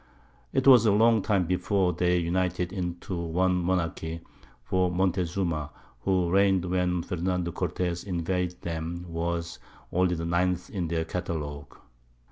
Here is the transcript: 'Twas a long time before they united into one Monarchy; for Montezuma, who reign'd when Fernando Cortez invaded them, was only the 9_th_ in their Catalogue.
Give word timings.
'Twas 0.63 0.87
a 0.87 0.91
long 0.91 1.21
time 1.21 1.45
before 1.45 1.93
they 1.93 2.17
united 2.17 2.73
into 2.73 3.13
one 3.15 3.53
Monarchy; 3.53 4.19
for 4.63 4.89
Montezuma, 4.89 5.69
who 5.99 6.31
reign'd 6.31 6.65
when 6.65 7.03
Fernando 7.03 7.51
Cortez 7.51 8.03
invaded 8.03 8.63
them, 8.63 9.05
was 9.07 9.59
only 9.91 10.15
the 10.15 10.23
9_th_ 10.23 10.71
in 10.71 10.87
their 10.87 11.05
Catalogue. 11.05 11.75